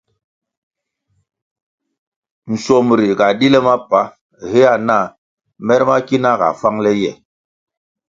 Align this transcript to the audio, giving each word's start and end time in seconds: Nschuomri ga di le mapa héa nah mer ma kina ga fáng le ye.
Nschuomri 2.51 3.05
ga 3.17 3.27
di 3.39 3.47
le 3.53 3.59
mapa 3.67 4.01
héa 4.49 4.73
nah 4.87 5.05
mer 5.65 5.81
ma 5.89 5.97
kina 6.07 6.31
ga 6.39 6.49
fáng 6.61 6.77
le 6.83 6.91
ye. 7.01 7.11